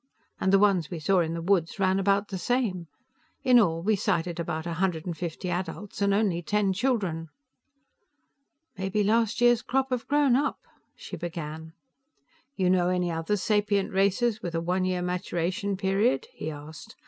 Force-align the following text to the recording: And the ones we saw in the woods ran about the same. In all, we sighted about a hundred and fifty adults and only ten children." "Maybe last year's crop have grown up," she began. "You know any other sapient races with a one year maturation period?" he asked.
And 0.39 0.51
the 0.51 0.57
ones 0.57 0.89
we 0.89 0.97
saw 0.97 1.19
in 1.19 1.35
the 1.35 1.43
woods 1.43 1.77
ran 1.77 1.99
about 1.99 2.29
the 2.29 2.39
same. 2.39 2.87
In 3.43 3.59
all, 3.59 3.83
we 3.83 3.95
sighted 3.95 4.39
about 4.39 4.65
a 4.65 4.73
hundred 4.81 5.05
and 5.05 5.15
fifty 5.15 5.47
adults 5.51 6.01
and 6.01 6.11
only 6.11 6.41
ten 6.41 6.73
children." 6.73 7.27
"Maybe 8.79 9.03
last 9.03 9.41
year's 9.41 9.61
crop 9.61 9.91
have 9.91 10.07
grown 10.07 10.35
up," 10.35 10.57
she 10.95 11.17
began. 11.17 11.73
"You 12.55 12.67
know 12.71 12.89
any 12.89 13.11
other 13.11 13.37
sapient 13.37 13.91
races 13.93 14.41
with 14.41 14.55
a 14.55 14.59
one 14.61 14.85
year 14.85 15.03
maturation 15.03 15.77
period?" 15.77 16.25
he 16.33 16.49
asked. 16.49 16.95